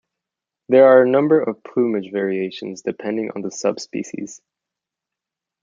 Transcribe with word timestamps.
There 0.67 0.87
are 0.87 1.03
a 1.03 1.07
number 1.07 1.39
of 1.39 1.63
plumage 1.63 2.11
variations 2.11 2.81
depending 2.81 3.29
on 3.35 3.43
the 3.43 3.51
sub-species. 3.51 4.41